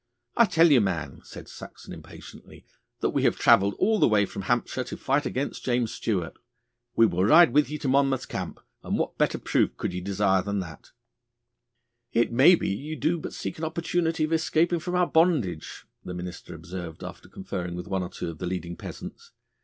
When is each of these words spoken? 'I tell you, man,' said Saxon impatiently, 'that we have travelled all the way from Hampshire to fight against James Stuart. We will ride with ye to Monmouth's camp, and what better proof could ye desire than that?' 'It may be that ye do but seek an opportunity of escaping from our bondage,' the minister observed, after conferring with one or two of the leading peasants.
'I 0.35 0.45
tell 0.45 0.71
you, 0.71 0.81
man,' 0.81 1.21
said 1.23 1.47
Saxon 1.47 1.93
impatiently, 1.93 2.65
'that 3.01 3.11
we 3.11 3.21
have 3.21 3.37
travelled 3.37 3.75
all 3.75 3.99
the 3.99 4.07
way 4.07 4.25
from 4.25 4.41
Hampshire 4.41 4.83
to 4.85 4.97
fight 4.97 5.27
against 5.27 5.63
James 5.63 5.91
Stuart. 5.93 6.37
We 6.95 7.05
will 7.05 7.23
ride 7.23 7.53
with 7.53 7.69
ye 7.69 7.77
to 7.77 7.87
Monmouth's 7.87 8.25
camp, 8.25 8.59
and 8.81 8.97
what 8.97 9.19
better 9.19 9.37
proof 9.37 9.77
could 9.77 9.93
ye 9.93 10.01
desire 10.01 10.41
than 10.41 10.57
that?' 10.57 10.89
'It 12.13 12.31
may 12.33 12.55
be 12.55 12.69
that 12.73 12.81
ye 12.81 12.95
do 12.95 13.19
but 13.19 13.31
seek 13.33 13.59
an 13.59 13.63
opportunity 13.63 14.23
of 14.23 14.33
escaping 14.33 14.79
from 14.79 14.95
our 14.95 15.05
bondage,' 15.05 15.85
the 16.03 16.15
minister 16.15 16.55
observed, 16.55 17.03
after 17.03 17.29
conferring 17.29 17.75
with 17.75 17.87
one 17.87 18.01
or 18.01 18.09
two 18.09 18.31
of 18.31 18.39
the 18.39 18.47
leading 18.47 18.75
peasants. 18.75 19.33